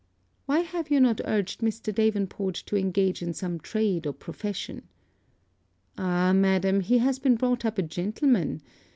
'Why 0.47 0.61
have 0.61 0.89
you 0.89 0.99
not 0.99 1.21
urged 1.25 1.59
Mr. 1.61 1.93
Davenport 1.93 2.55
to 2.65 2.75
engage 2.75 3.21
in 3.21 3.33
some 3.35 3.59
trade 3.59 4.07
or 4.07 4.13
profession?' 4.13 4.87
'Ah, 5.95 6.33
madam, 6.33 6.79
he 6.79 6.97
has 6.97 7.19
been 7.19 7.35
brought 7.35 7.65
up 7.65 7.77
a 7.77 7.83
gentleman. 7.83 8.63